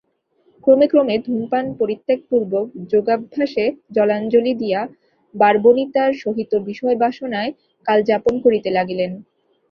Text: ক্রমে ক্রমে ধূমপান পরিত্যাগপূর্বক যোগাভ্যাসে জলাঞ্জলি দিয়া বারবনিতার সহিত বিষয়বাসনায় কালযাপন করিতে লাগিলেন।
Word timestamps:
ক্রমে 0.63 0.87
ক্রমে 0.87 1.15
ধূমপান 1.25 1.65
পরিত্যাগপূর্বক 1.79 2.65
যোগাভ্যাসে 2.91 3.65
জলাঞ্জলি 3.91 4.53
দিয়া 4.61 4.81
বারবনিতার 5.35 6.11
সহিত 6.23 6.51
বিষয়বাসনায় 6.69 7.51
কালযাপন 7.87 8.33
করিতে 8.45 8.69
লাগিলেন। 8.77 9.11